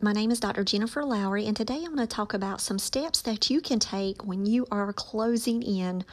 [0.00, 0.64] My name is Dr.
[0.64, 4.24] Jennifer Lowry, and today I'm going to talk about some steps that you can take
[4.24, 6.04] when you are closing in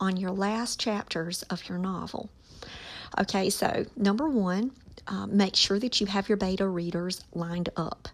[0.00, 2.30] on your last chapters of your novel.
[3.18, 4.70] Okay, so number one,
[5.08, 8.08] uh, make sure that you have your beta readers lined up.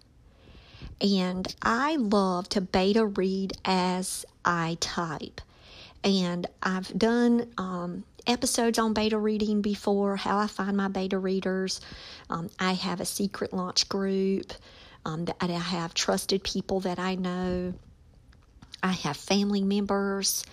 [1.01, 5.41] And I love to beta read as I type.
[6.03, 11.81] And I've done um, episodes on beta reading before, how I find my beta readers.
[12.31, 14.53] Um, I have a secret launch group.
[15.05, 17.75] Um, that I have trusted people that I know.
[18.83, 20.45] I have family members.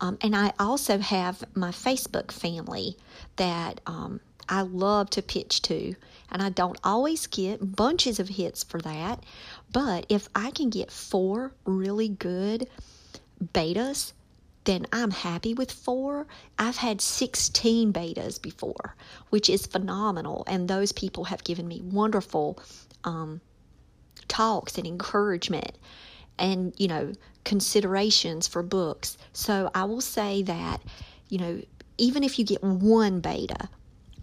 [0.00, 2.96] Um, and I also have my Facebook family
[3.36, 5.94] that um, I love to pitch to.
[6.30, 9.22] And I don't always get bunches of hits for that.
[9.72, 12.68] But if I can get four really good
[13.52, 14.12] betas,
[14.64, 16.26] then I'm happy with four.
[16.58, 18.96] I've had 16 betas before,
[19.30, 20.44] which is phenomenal.
[20.46, 22.58] And those people have given me wonderful
[23.04, 23.40] um,
[24.32, 25.76] talks and encouragement
[26.38, 27.12] and, you know,
[27.44, 29.18] considerations for books.
[29.34, 30.80] So I will say that,
[31.28, 31.60] you know,
[31.98, 33.68] even if you get one beta,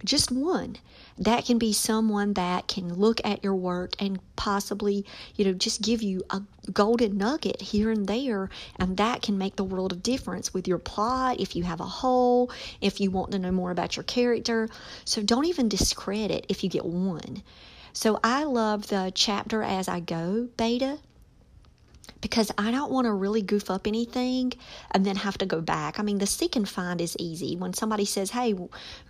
[0.03, 0.77] just one,
[1.19, 5.05] that can be someone that can look at your work and possibly,
[5.35, 6.41] you know, just give you a
[6.71, 8.49] golden nugget here and there.
[8.77, 11.85] And that can make the world of difference with your plot, if you have a
[11.85, 12.49] hole,
[12.81, 14.69] if you want to know more about your character.
[15.05, 17.43] So don't even discredit if you get one.
[17.93, 20.99] So I love the chapter as I go beta
[22.21, 24.53] because I don't want to really goof up anything
[24.91, 25.99] and then have to go back.
[25.99, 27.55] I mean, the seek and find is easy.
[27.55, 28.53] When somebody says, hey,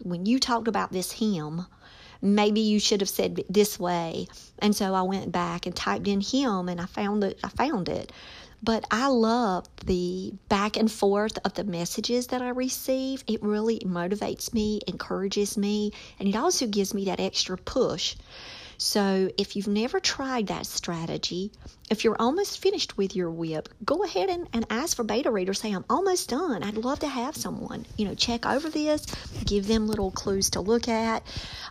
[0.02, 1.66] when you talked about this hymn,
[2.22, 4.28] maybe you should have said this way.
[4.60, 7.40] And so I went back and typed in hymn and I found it.
[7.44, 8.12] I found it.
[8.62, 13.24] But I love the back and forth of the messages that I receive.
[13.26, 18.18] It really motivates me, encourages me, and it also gives me that extra push
[18.82, 21.52] so if you've never tried that strategy,
[21.90, 25.60] if you're almost finished with your WIP, go ahead and, and ask for beta readers.
[25.60, 26.64] Say, I'm almost done.
[26.64, 29.06] I'd love to have someone, you know, check over this,
[29.44, 31.24] give them little clues to look at.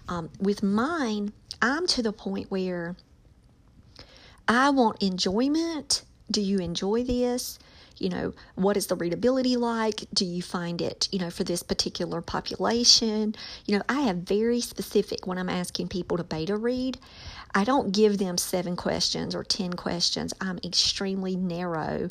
[0.07, 1.33] Um, with mine,
[1.63, 2.95] I'm to the point where
[4.47, 6.03] I want enjoyment.
[6.31, 7.59] Do you enjoy this?
[8.00, 10.04] You know, what is the readability like?
[10.12, 13.34] Do you find it, you know, for this particular population?
[13.66, 16.98] You know, I have very specific when I'm asking people to beta read.
[17.54, 20.34] I don't give them seven questions or 10 questions.
[20.41, 22.09] I'm extremely narrow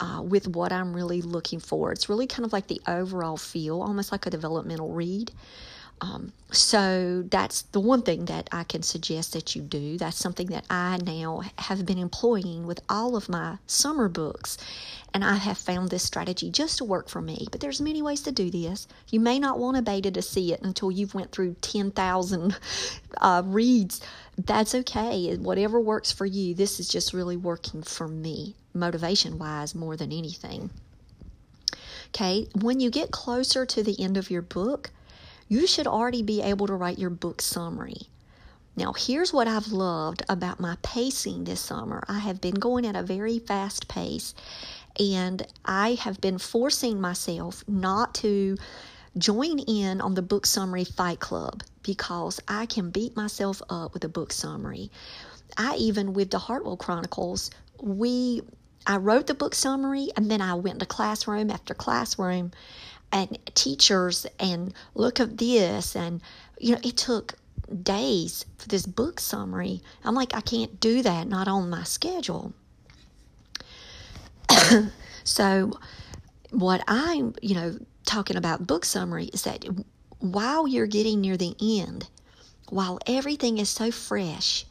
[0.00, 1.92] uh, with what I'm really looking for.
[1.92, 5.32] It's really kind of like the overall feel, almost like a developmental read.
[6.02, 9.98] Um, so that's the one thing that I can suggest that you do.
[9.98, 14.56] That's something that I now have been employing with all of my summer books,
[15.12, 17.46] and I have found this strategy just to work for me.
[17.50, 18.88] But there's many ways to do this.
[19.10, 22.58] You may not want a beta to see it until you've went through ten thousand
[23.18, 24.00] uh, reads.
[24.38, 25.36] That's okay.
[25.36, 26.54] Whatever works for you.
[26.54, 30.70] This is just really working for me, motivation wise, more than anything.
[32.08, 34.90] Okay, when you get closer to the end of your book
[35.50, 38.08] you should already be able to write your book summary.
[38.76, 42.04] Now, here's what I've loved about my pacing this summer.
[42.08, 44.32] I have been going at a very fast pace,
[44.98, 48.56] and I have been forcing myself not to
[49.18, 54.04] join in on the book summary fight club because I can beat myself up with
[54.04, 54.92] a book summary.
[55.58, 57.50] I even with the Hartwell Chronicles,
[57.82, 58.42] we
[58.86, 62.52] I wrote the book summary and then I went to classroom after classroom
[63.12, 66.22] and teachers and look at this and
[66.58, 67.34] you know it took
[67.82, 69.80] days for this book summary.
[70.04, 72.52] I'm like i can't do that not on my schedule.
[75.24, 75.78] So
[76.50, 79.64] what I'm, you know, talking about book summary is that
[80.18, 82.08] while you're getting near the end,
[82.68, 84.64] while everything is so fresh,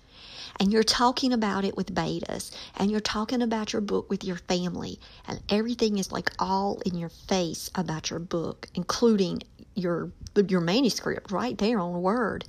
[0.59, 4.35] and you're talking about it with betas, and you're talking about your book with your
[4.35, 9.41] family, and everything is like all in your face about your book, including
[9.75, 10.11] your
[10.47, 12.45] your manuscript right there on Word.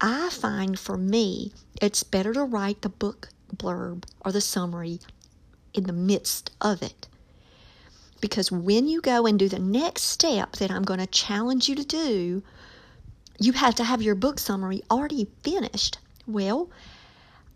[0.00, 1.52] I find for me,
[1.82, 5.00] it's better to write the book blurb or the summary
[5.74, 7.08] in the midst of it.
[8.20, 11.74] Because when you go and do the next step that I'm going to challenge you
[11.76, 12.42] to do,
[13.38, 15.98] you have to have your book summary already finished.
[16.26, 16.68] Well,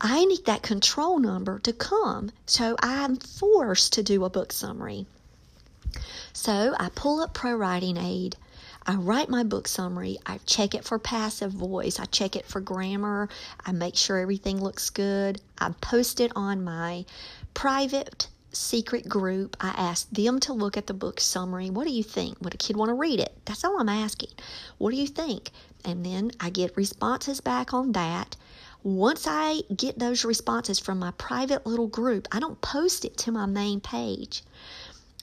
[0.05, 5.07] I need that control number to come, so I'm forced to do a book summary.
[6.33, 8.37] So I pull up Pro Writing Aid.
[8.85, 10.19] I write my book summary.
[10.27, 12.01] I check it for passive voice.
[12.01, 13.29] I check it for grammar.
[13.65, 15.41] I make sure everything looks good.
[15.59, 17.05] I post it on my
[17.55, 19.57] private secret group.
[19.61, 21.71] I ask them to look at the book summary.
[21.71, 22.39] What do you think?
[22.41, 23.39] Would a kid want to read it?
[23.45, 24.31] That's all I'm asking.
[24.79, 25.53] What do you think?
[25.85, 28.35] And then I get responses back on that.
[28.85, 33.31] Once I get those responses from my private little group, I don't post it to
[33.31, 34.43] my main page.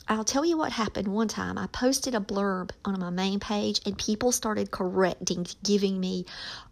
[0.08, 1.58] I'll tell you what happened one time.
[1.58, 6.26] I posted a blurb on my main page and people started correcting, giving me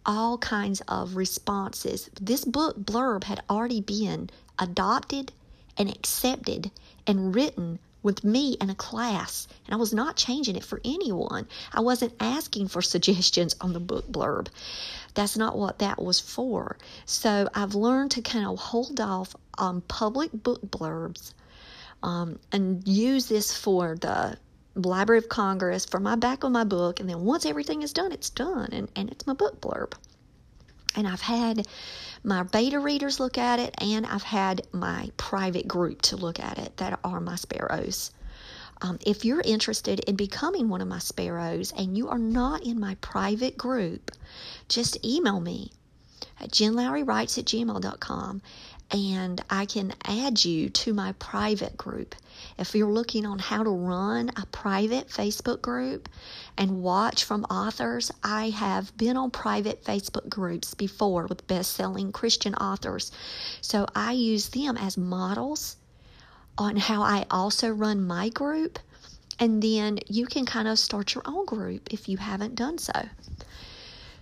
[0.06, 2.08] all kinds of responses.
[2.18, 5.30] This book blurb had already been adopted
[5.76, 6.70] and accepted
[7.06, 11.46] and written with me in a class, and I was not changing it for anyone.
[11.72, 14.48] I wasn't asking for suggestions on the book blurb.
[15.18, 16.78] That's not what that was for.
[17.04, 21.34] So I've learned to kind of hold off on public book blurbs
[22.04, 24.38] um, and use this for the
[24.76, 27.00] Library of Congress for my back of my book.
[27.00, 29.94] And then once everything is done, it's done, and, and it's my book blurb.
[30.94, 31.66] And I've had
[32.22, 36.60] my beta readers look at it, and I've had my private group to look at
[36.60, 38.12] it that are my sparrows.
[38.80, 42.78] Um, if you're interested in becoming one of my sparrows and you are not in
[42.78, 44.12] my private group,
[44.68, 45.72] just email me
[46.40, 48.42] at jenlowrywrites at gmail.com
[48.90, 52.14] and I can add you to my private group.
[52.56, 56.08] If you're looking on how to run a private Facebook group
[56.56, 62.12] and watch from authors, I have been on private Facebook groups before with best selling
[62.12, 63.12] Christian authors.
[63.60, 65.76] So I use them as models
[66.58, 68.78] on how I also run my group.
[69.38, 73.08] And then you can kind of start your own group if you haven't done so.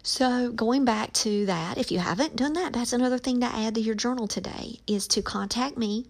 [0.02, 3.74] So, going back to that, if you haven't done that, that's another thing to add
[3.74, 6.06] to your journal today is to contact me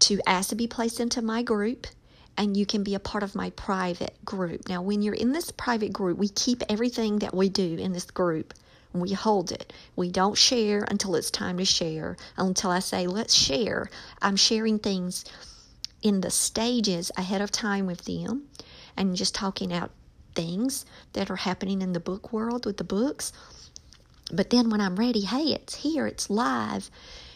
[0.00, 1.86] to ask to be placed into my group
[2.36, 4.68] and you can be a part of my private group.
[4.68, 8.10] Now, when you're in this private group, we keep everything that we do in this
[8.10, 8.54] group.
[8.92, 9.72] We hold it.
[9.96, 12.16] We don't share until it's time to share.
[12.36, 13.88] Until I say, let's share.
[14.20, 15.24] I'm sharing things
[16.02, 18.48] in the stages ahead of time with them
[18.96, 19.90] and just talking out
[20.34, 23.32] things that are happening in the book world with the books.
[24.32, 26.90] But then when I'm ready, hey, it's here, it's live,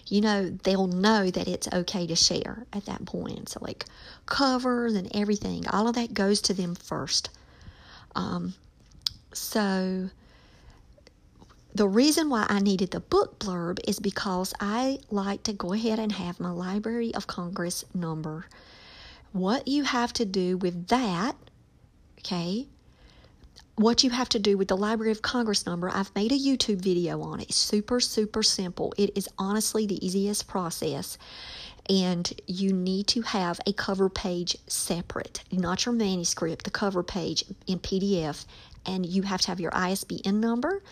[0.06, 3.48] you know, they'll know that it's okay to share at that point.
[3.48, 3.84] So, like
[4.26, 7.30] covers and everything, all of that goes to them first.
[8.14, 8.54] Um,
[9.32, 10.10] so,
[11.74, 15.98] the reason why I needed the book blurb is because I like to go ahead
[15.98, 18.46] and have my Library of Congress number.
[19.32, 21.34] What you have to do with that,
[22.20, 22.68] okay,
[23.74, 26.80] what you have to do with the Library of Congress number, I've made a YouTube
[26.80, 27.52] video on it.
[27.52, 28.94] Super, super simple.
[28.96, 31.18] It is honestly the easiest process.
[31.90, 37.44] And you need to have a cover page separate, not your manuscript, the cover page
[37.66, 38.46] in PDF.
[38.86, 40.82] And you have to have your ISBN number.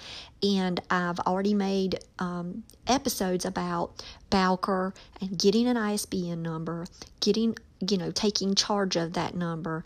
[0.43, 6.87] And I've already made um, episodes about Bowker and getting an ISBN number,
[7.21, 7.57] getting,
[7.87, 9.85] you know, taking charge of that number.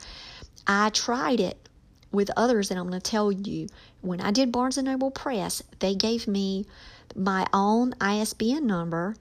[0.66, 1.68] I tried it
[2.12, 3.68] with others and I'm going to tell you
[4.00, 6.66] when I did Barnes and Noble Press, they gave me
[7.14, 9.16] my own ISBN number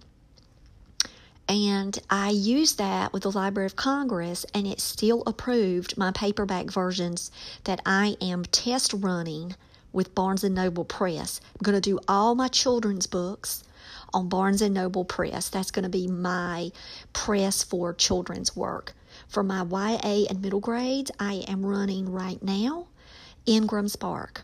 [1.47, 6.71] and I used that with the Library of Congress and it still approved my paperback
[6.71, 7.29] versions
[7.65, 9.55] that I am test running
[9.93, 11.39] with Barnes and Noble Press.
[11.53, 13.63] I'm going to do all my children's books
[14.11, 15.49] on Barnes and Noble Press.
[15.49, 16.71] That's going to be my
[17.13, 18.93] press for children's work.
[19.27, 22.87] For my YA and middle grades, I am running right now
[23.45, 24.43] Ingram Spark.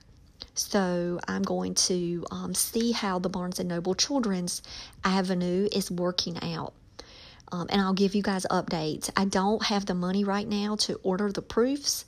[0.54, 4.62] So I'm going to um, see how the Barnes and Noble Children's
[5.04, 6.74] Avenue is working out.
[7.52, 9.10] Um, and I'll give you guys updates.
[9.16, 12.06] I don't have the money right now to order the proofs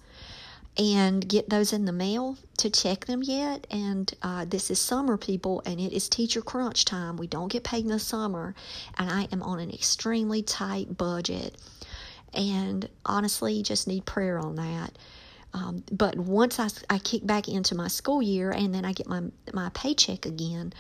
[0.78, 3.68] and get those in the mail to check them yet.
[3.70, 7.18] And uh, this is summer, people, and it is teacher crunch time.
[7.18, 8.56] We don't get paid in the summer,
[8.98, 11.56] and I am on an extremely tight budget.
[12.34, 14.98] And honestly, just need prayer on that.
[15.54, 19.08] Um, but once I, I kick back into my school year and then I get
[19.08, 19.22] my
[19.54, 20.74] my paycheck again,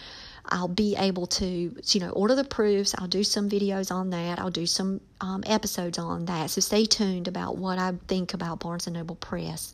[0.45, 2.93] I'll be able to you know order the proofs.
[2.97, 4.39] I'll do some videos on that.
[4.39, 6.49] I'll do some um, episodes on that.
[6.49, 9.73] So stay tuned about what I think about Barnes and Noble Press.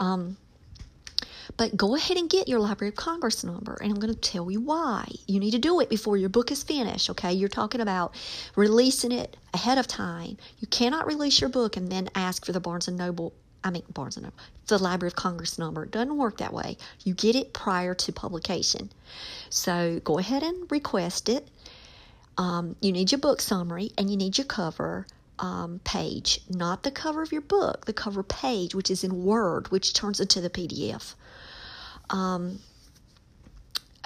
[0.00, 0.36] Um,
[1.56, 4.50] but go ahead and get your Library of Congress number, and I'm going to tell
[4.50, 5.06] you why.
[5.26, 7.32] You need to do it before your book is finished, okay?
[7.32, 8.14] You're talking about
[8.56, 10.38] releasing it ahead of time.
[10.58, 13.34] You cannot release your book and then ask for the Barnes and Noble
[13.64, 15.84] I mean Barnes and Noble, the Library of Congress number.
[15.84, 16.76] It doesn't work that way.
[17.04, 18.90] You get it prior to publication.
[19.50, 21.48] So go ahead and request it.
[22.38, 25.06] Um, you need your book summary and you need your cover
[25.38, 29.70] um, page, not the cover of your book, the cover page, which is in Word,
[29.70, 31.14] which turns into the PDF.
[32.10, 32.60] Um,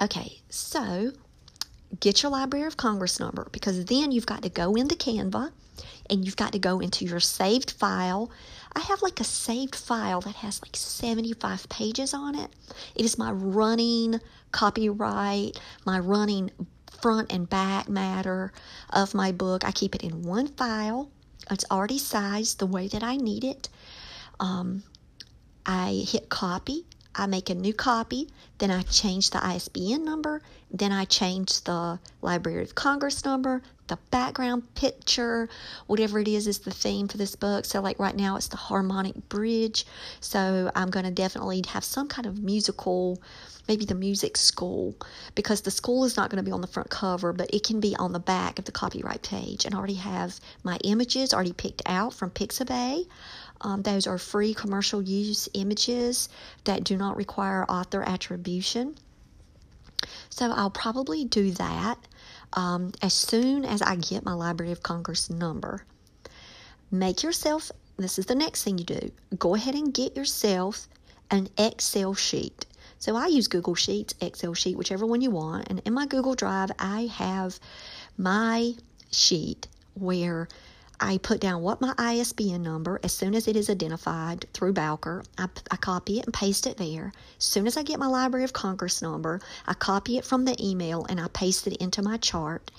[0.01, 1.11] okay, so
[1.99, 5.51] get your Library of Congress number because then you've got to go into Canva
[6.09, 8.31] and you've got to go into your saved file.
[8.75, 12.51] I have like a saved file that has like 75 pages on it.
[12.95, 14.19] It is my running
[14.51, 16.51] copyright, my running
[17.01, 18.51] front and back matter
[18.91, 19.63] of my book.
[19.65, 21.09] I keep it in one file.
[21.49, 23.69] It's already sized the way that I need it.
[24.39, 24.83] Um,
[25.65, 30.91] I hit copy I make a new copy, then I change the ISBN number, then
[30.91, 35.49] I change the Library of Congress number, the background picture,
[35.87, 37.65] whatever it is is the theme for this book.
[37.65, 39.85] So like right now it's the harmonic bridge.
[40.19, 43.21] So I'm going to definitely have some kind of musical
[43.67, 44.95] maybe the music school
[45.35, 47.79] because the school is not going to be on the front cover, but it can
[47.79, 49.65] be on the back of the copyright page.
[49.65, 53.05] And I already have my images already picked out from Pixabay.
[53.61, 56.29] Um, those are free commercial use images
[56.63, 58.95] that do not require author attribution.
[60.29, 61.97] So I'll probably do that
[62.53, 65.83] um, as soon as I get my Library of Congress number.
[66.91, 70.87] Make yourself, this is the next thing you do, go ahead and get yourself
[71.31, 72.65] an Excel sheet.
[72.99, 75.67] So I use Google Sheets, Excel sheet, whichever one you want.
[75.69, 77.59] And in my Google Drive, I have
[78.17, 78.73] my
[79.11, 80.47] sheet where
[80.99, 85.23] I put down what my ISBN number as soon as it is identified through Bowker.
[85.37, 87.13] I, I, copy it and paste it there.
[87.37, 90.55] As soon as I get my Library of Congress number, I copy it from the
[90.59, 92.71] email and I paste it into my chart.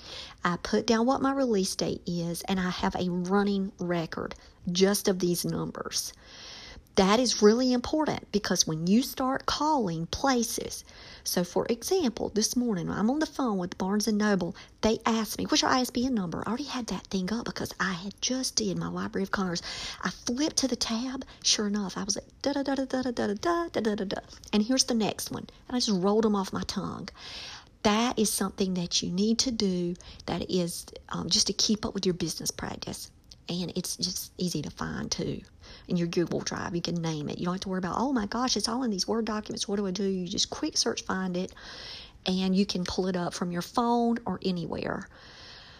[0.43, 4.35] I put down what my release date is and I have a running record
[4.69, 6.11] just of these numbers.
[6.99, 10.83] That is really important because when you start calling places,
[11.23, 15.37] so for example, this morning I'm on the phone with Barnes and Noble, they asked
[15.37, 16.43] me, what's your ISBN number?
[16.45, 19.61] I already had that thing up because I had just did my Library of Congress.
[20.01, 23.01] I flipped to the tab, sure enough, I was like da da da da da
[23.11, 23.33] da da
[23.69, 24.19] da da da da.
[24.51, 25.47] And here's the next one.
[25.69, 27.07] And I just rolled them off my tongue
[27.83, 31.93] that is something that you need to do that is um, just to keep up
[31.93, 33.09] with your business practice
[33.49, 35.41] and it's just easy to find too
[35.87, 36.75] in your Google Drive.
[36.75, 37.39] You can name it.
[37.39, 39.67] You don't have to worry about, oh my gosh, it's all in these Word documents.
[39.67, 40.03] What do I do?
[40.03, 41.51] You just quick search find it
[42.25, 45.07] and you can pull it up from your phone or anywhere.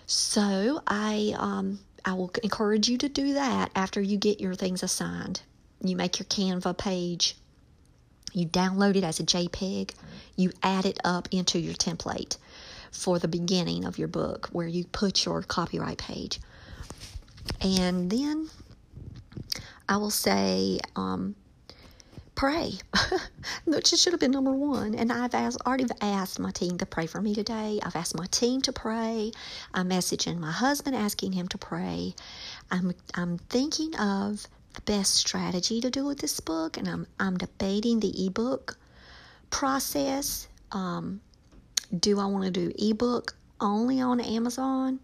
[0.08, 4.84] So I um, I will encourage you to do that after you get your things
[4.84, 5.42] assigned.
[5.84, 7.36] You make your Canva page.
[8.34, 9.92] You download it as a JPEG.
[10.36, 12.38] You add it up into your template
[12.92, 16.40] for the beginning of your book where you put your copyright page.
[17.62, 18.50] And then
[19.88, 21.36] I will say, um,
[22.40, 22.74] pray.
[23.66, 24.96] Which should have been number one.
[24.96, 27.82] And I've asked, already asked my team to pray for me today.
[27.84, 29.34] I've asked my team to pray.
[29.74, 32.16] I'm messaging my husband asking him to pray.
[32.72, 37.38] I'm I'm thinking of the best strategy to do with this book, and I'm I'm
[37.38, 38.78] debating the ebook
[39.50, 40.48] process.
[40.72, 41.20] Um,
[41.94, 45.02] do I want to do ebook only on Amazon?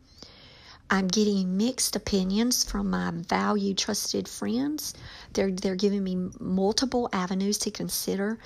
[0.90, 4.94] I'm getting mixed opinions from my valued, trusted friends.
[5.34, 8.38] They're, they're giving me multiple avenues to consider.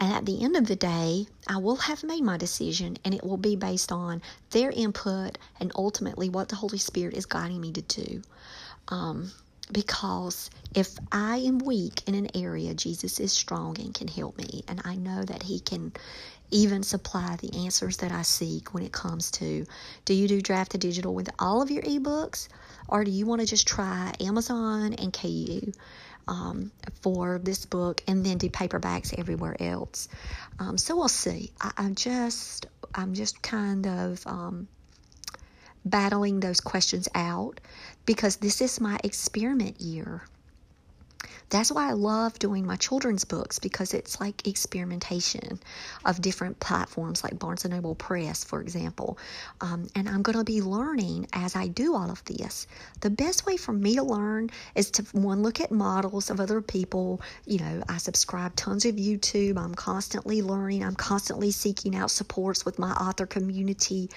[0.00, 3.22] And at the end of the day, I will have made my decision, and it
[3.24, 7.72] will be based on their input and ultimately what the Holy Spirit is guiding me
[7.72, 8.22] to do.
[8.88, 9.30] Um,
[9.70, 14.64] because if I am weak in an area, Jesus is strong and can help me.
[14.68, 15.92] And I know that He can
[16.52, 19.66] even supply the answers that I seek when it comes to
[20.04, 22.48] do you do draft to digital with all of your ebooks,
[22.88, 25.72] or do you want to just try Amazon and KU?
[26.28, 30.08] Um, for this book and then do paperbacks everywhere else.
[30.60, 31.50] Um, so we'll see.
[31.60, 34.68] I, am just I'm just kind of um,
[35.84, 37.60] battling those questions out
[38.06, 40.22] because this is my experiment year.
[41.52, 45.60] That's why I love doing my children's books because it's like experimentation
[46.02, 49.18] of different platforms like Barnes and Noble Press, for example.
[49.60, 52.66] Um, and I'm going to be learning as I do all of this.
[53.02, 56.62] The best way for me to learn is to one look at models of other
[56.62, 57.20] people.
[57.44, 59.58] You know, I subscribe tons of YouTube.
[59.58, 60.82] I'm constantly learning.
[60.82, 64.08] I'm constantly seeking out supports with my author community.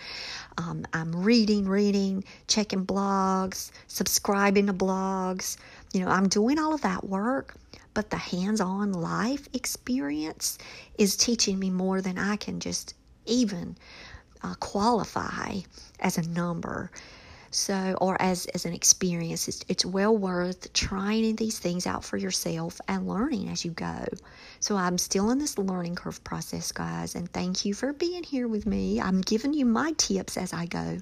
[0.58, 5.58] Um, I'm reading, reading, checking blogs, subscribing to blogs.
[5.96, 7.56] You know, I'm doing all of that work,
[7.94, 10.58] but the hands on life experience
[10.98, 13.78] is teaching me more than I can just even
[14.44, 15.60] uh, qualify
[16.02, 16.92] as a number
[17.56, 22.18] so or as as an experience it's, it's well worth trying these things out for
[22.18, 24.06] yourself and learning as you go.
[24.60, 28.50] So i'm still in this learning curve process guys and thank you for being here
[28.50, 29.00] with me.
[29.00, 31.00] I'm giving you my tips as i go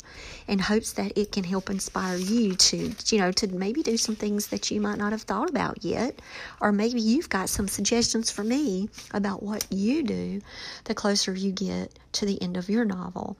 [0.48, 4.16] in hopes that it can help inspire you to you know to maybe do some
[4.16, 6.22] things that you might not have thought about yet.
[6.62, 10.42] Or maybe you've got some suggestions for me about what you do
[10.84, 13.38] the closer you get to the end of your novel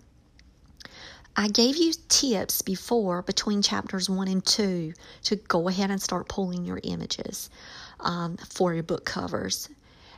[1.36, 6.30] I gave you tips before between chapters one and two to go ahead and start
[6.30, 7.50] pulling your images
[8.00, 9.70] um, for your book covers.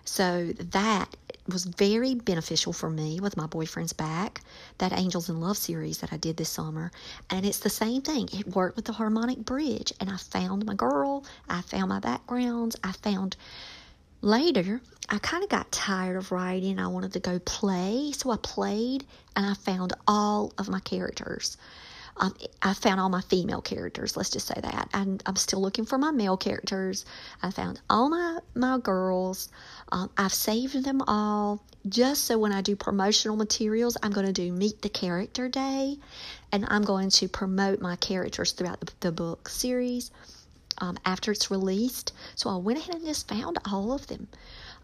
[0.03, 1.15] So that
[1.48, 4.41] was very beneficial for me with my boyfriend's back,
[4.77, 6.91] that Angels in Love series that I did this summer.
[7.29, 8.29] And it's the same thing.
[8.34, 9.93] It worked with the harmonic bridge.
[10.00, 13.36] And I found my girl, I found my backgrounds, I found
[14.25, 16.79] later I kind of got tired of writing.
[16.79, 19.05] I wanted to go play, so I played
[19.36, 21.58] and I found all of my characters.
[22.17, 24.89] Um, I found all my female characters, let's just say that.
[24.94, 27.05] And I'm still looking for my male characters.
[27.44, 29.50] I found all my, my girls.
[29.91, 34.34] Um, I've saved them all just so when I do promotional materials, I'm going to
[34.34, 35.98] do Meet the Character Day
[36.51, 40.10] and I'm going to promote my characters throughout the, the book series
[40.79, 42.13] um, after it's released.
[42.36, 44.27] So I went ahead and just found all of them.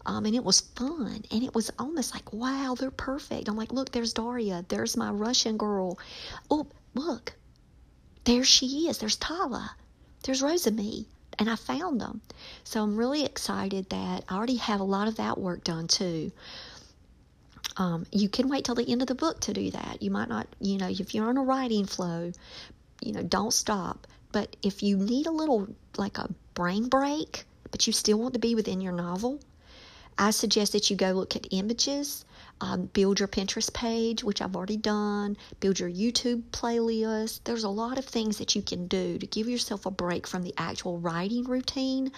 [0.04, 1.24] Um, and it was fun.
[1.30, 3.48] And it was almost like, wow, they're perfect.
[3.48, 4.64] I'm like, look, there's Daria.
[4.68, 5.98] There's my Russian girl.
[6.50, 7.34] Oh, look,
[8.24, 8.98] there she is.
[8.98, 9.76] There's Tala.
[10.24, 11.06] There's Rosamie.
[11.38, 12.20] And I found them.
[12.64, 16.30] So I'm really excited that I already have a lot of that work done too.
[17.76, 20.02] Um, you can wait till the end of the book to do that.
[20.02, 22.32] You might not, you know, if you're on a writing flow,
[23.00, 24.06] you know, don't stop.
[24.32, 28.40] But if you need a little, like a brain break, but you still want to
[28.40, 29.40] be within your novel,
[30.18, 32.24] I suggest that you go look at images,
[32.60, 37.40] um, build your Pinterest page, which I've already done, build your YouTube playlist.
[37.44, 40.42] There's a lot of things that you can do to give yourself a break from
[40.42, 42.12] the actual writing routine,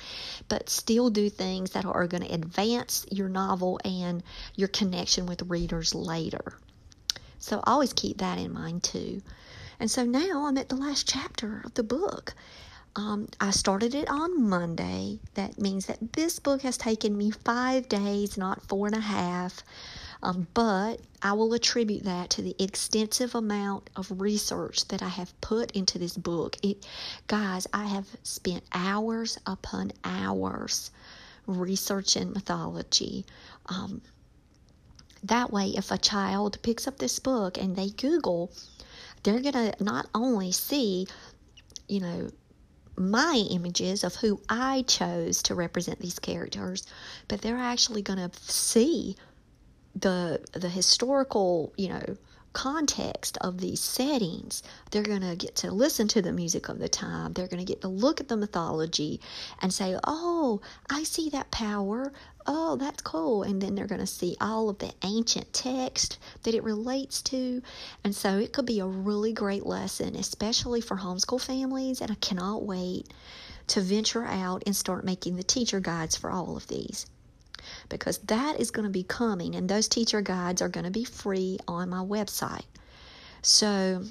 [0.48, 4.22] but still do things that are going to advance your novel and
[4.56, 6.58] your connection with readers later.
[7.38, 9.22] So always keep that in mind too.
[9.80, 12.34] And so now I'm at the last chapter of the book.
[12.96, 15.18] Um, I started it on Monday.
[15.34, 19.64] That means that this book has taken me five days, not four and a half.
[20.22, 25.38] Um, but I will attribute that to the extensive amount of research that I have
[25.40, 26.56] put into this book.
[26.62, 26.86] It,
[27.26, 30.92] guys, I have spent hours upon hours
[31.46, 33.26] researching mythology.
[33.66, 34.00] Um,
[35.24, 38.52] that way, if a child picks up this book and they Google,
[39.24, 41.06] they're going to not only see,
[41.88, 42.30] you know,
[42.96, 46.86] my images of who I chose to represent these characters,
[47.26, 49.16] but they're actually going to see
[49.96, 52.16] the the historical, you know,
[52.52, 54.62] context of these settings.
[54.90, 57.32] They're going to get to listen to the music of the time.
[57.32, 59.20] They're going to get to look at the mythology
[59.60, 62.12] and say, "Oh, I see that power
[62.46, 63.42] oh, that's cool.
[63.42, 67.62] And then they're going to see all of the ancient text that it relates to.
[68.02, 72.00] And so it could be a really great lesson, especially for homeschool families.
[72.00, 73.08] And I cannot wait
[73.68, 77.06] to venture out and start making the teacher guides for all of these.
[77.88, 81.04] Because that is going to be coming, and those teacher guides are going to be
[81.04, 82.66] free on my website.
[83.40, 84.04] So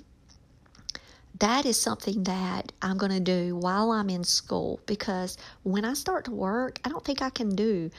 [1.44, 5.94] that is something that I'm going to do while I'm in school because when I
[5.94, 7.92] start to work, I don't think I can do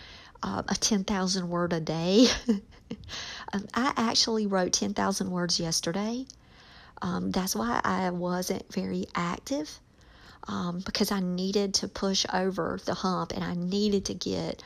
[0.43, 2.27] uh, a 10,000 word a day.
[3.53, 6.25] um, I actually wrote 10,000 words yesterday.
[7.03, 9.79] Um, that's why I wasn't very active
[10.49, 14.63] um, because I needed to push over the hump and I needed to get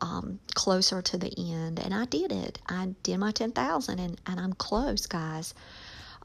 [0.00, 1.80] um, closer to the end.
[1.80, 2.58] And I did it.
[2.66, 5.52] I did my 10,000 and, and I'm close, guys.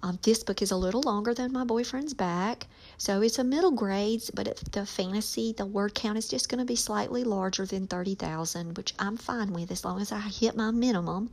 [0.04, 3.72] Um, this book is a little longer than my boyfriend's back, so it's a middle
[3.72, 7.66] grades, but it, the fantasy, the word count is just going to be slightly larger
[7.66, 11.32] than 30,000, which I'm fine with as long as I hit my minimum.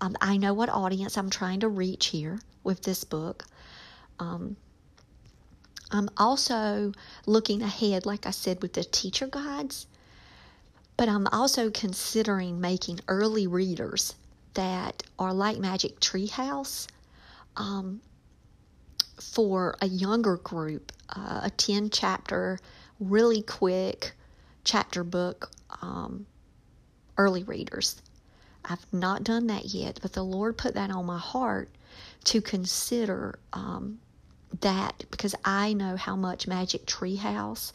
[0.00, 3.44] Um, I know what audience I'm trying to reach here with this book.
[4.18, 4.56] Um,
[5.90, 6.92] I'm also
[7.26, 9.86] looking ahead, like I said, with the teacher guides.
[10.96, 14.14] But I'm also considering making early readers
[14.54, 16.86] that are like Magic Treehouse
[17.60, 18.00] um,
[19.20, 22.58] for a younger group, uh, a 10 chapter,
[22.98, 24.12] really quick
[24.64, 25.50] chapter book,
[25.82, 26.26] um,
[27.18, 28.00] early readers.
[28.64, 31.68] I've not done that yet, but the Lord put that on my heart
[32.24, 33.98] to consider um,
[34.60, 37.72] that because I know how much Magic Treehouse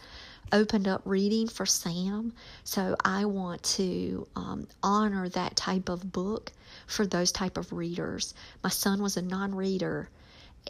[0.52, 2.34] opened up reading for Sam.
[2.64, 6.52] So I want to um, honor that type of book
[6.88, 8.34] for those type of readers.
[8.64, 10.10] My son was a non-reader,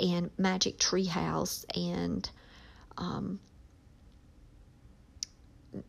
[0.02, 2.30] and Magic Treehouse, and
[2.98, 3.40] um,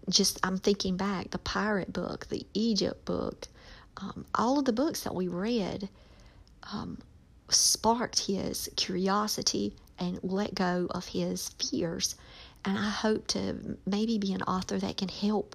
[0.09, 3.49] just I'm thinking back the pirate book, the Egypt book,
[3.97, 5.89] um, all of the books that we read
[6.73, 6.99] um,
[7.49, 12.17] sparked his curiosity and let go of his fears.
[12.67, 15.55] And I hope to maybe be an author that can help,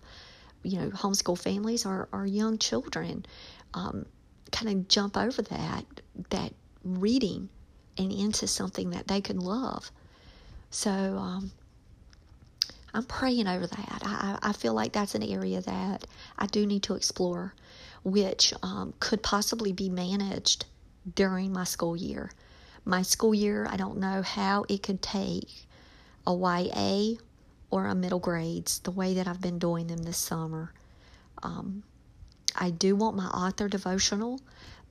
[0.63, 3.25] you know, homeschool families or, young children
[3.73, 4.05] um,
[4.51, 5.85] kind of jump over that
[6.29, 7.49] that reading
[7.97, 9.91] and into something that they can love.
[10.69, 11.51] So um,
[12.93, 14.01] I'm praying over that.
[14.05, 16.05] I, I feel like that's an area that
[16.39, 17.53] I do need to explore,
[18.03, 20.65] which um, could possibly be managed
[21.15, 22.31] during my school year.
[22.85, 25.67] My school year, I don't know how it could take
[26.27, 27.15] a YA
[27.69, 30.73] or a middle grades the way that I've been doing them this summer.
[31.41, 31.83] Um,
[32.55, 34.41] I do want my author devotional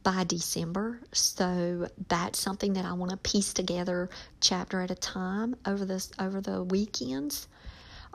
[0.03, 4.09] by December, so that's something that I want to piece together
[4.40, 7.49] chapter at a time over this over the weekends.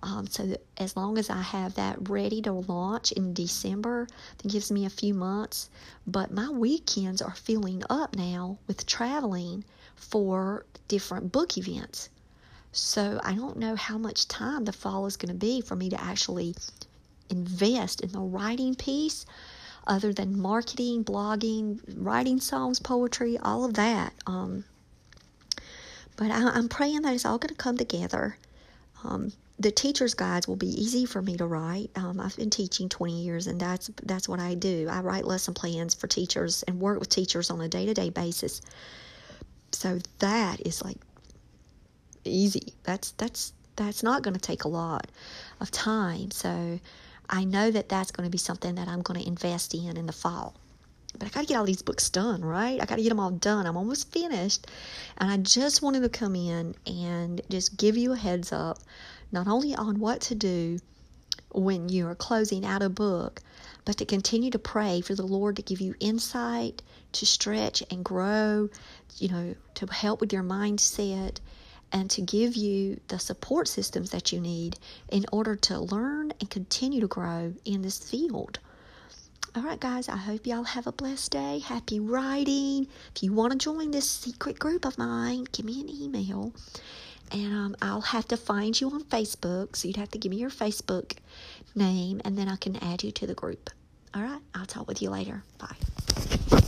[0.02, 4.72] Um, so as long as I have that ready to launch in December, that gives
[4.72, 5.70] me a few months.
[6.06, 9.64] But my weekends are filling up now with traveling
[9.96, 12.10] for different book events.
[12.78, 15.90] So I don't know how much time the fall is going to be for me
[15.90, 16.56] to actually
[17.30, 19.26] invest in the writing piece
[19.88, 24.14] other than marketing, blogging, writing songs, poetry, all of that.
[24.28, 24.66] Um,
[26.18, 28.36] but I, am praying that it's all going to come together.
[29.06, 31.92] Um, the teacher's guides will be easy for me to write.
[31.96, 34.90] Um, I've been teaching 20 years, and that's that's what I do.
[34.92, 38.10] I write lesson plans for teachers and work with teachers on a day to day
[38.10, 38.62] basis.
[39.72, 40.98] So that is like
[42.26, 42.74] easy.
[42.84, 45.08] That's that's that's not going to take a lot
[45.60, 46.32] of time.
[46.32, 46.80] So
[47.30, 50.06] I know that that's going to be something that I'm going to invest in in
[50.06, 50.56] the fall.
[51.18, 52.82] But I got to get all these books done, right?
[52.82, 53.66] I got to get them all done.
[53.66, 54.68] I'm almost finished.
[55.18, 58.80] And I just wanted to come in and just give you a heads up,
[59.32, 60.80] not only on what to do
[61.52, 63.42] when you are closing out a book,
[63.86, 66.82] but to continue to pray for the Lord to give you insight,
[67.14, 68.70] to stretch and grow,
[69.18, 71.40] you know, to help with your mindset
[71.96, 74.78] and to give you the support systems that you need
[75.10, 78.60] in order to learn and continue to grow in this field.
[79.56, 81.60] All right, guys, I hope y'all have a blessed day.
[81.60, 82.88] Happy writing.
[83.16, 86.52] If you want to join this secret group of mine, give me an email.
[87.32, 89.78] And um, I'll have to find you on Facebook.
[89.78, 91.14] So you'd have to give me your Facebook
[91.76, 93.70] name, and then I can add you to the group.
[94.14, 95.44] All right, I'll talk with you later.
[95.60, 96.60] Bye.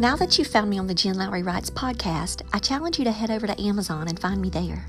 [0.00, 3.12] Now that you've found me on the Jen Lowry Writes podcast, I challenge you to
[3.12, 4.86] head over to Amazon and find me there.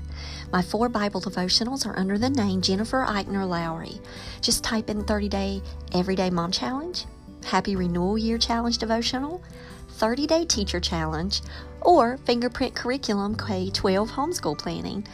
[0.52, 4.00] My four Bible devotionals are under the name Jennifer Eichner Lowry.
[4.40, 7.04] Just type in 30 Day Everyday Mom Challenge,
[7.44, 9.44] Happy Renewal Year Challenge Devotional,
[9.90, 11.40] 30 Day Teacher Challenge,
[11.82, 15.06] or Fingerprint Curriculum K 12 Homeschool Planning.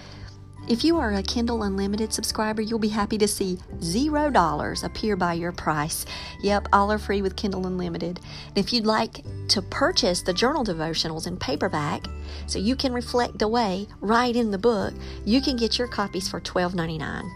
[0.68, 5.16] If you are a Kindle Unlimited subscriber, you'll be happy to see zero dollars appear
[5.16, 6.07] by your price.
[6.40, 8.20] Yep, all are free with Kindle Unlimited.
[8.46, 12.07] And if you'd like to purchase the journal devotionals in paperback
[12.46, 14.94] so you can reflect away right in the book,
[15.25, 17.29] you can get your copies for $12.99.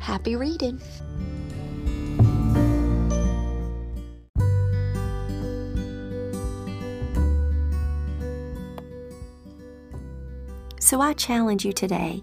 [0.00, 0.80] Happy reading!
[10.80, 12.22] So I challenge you today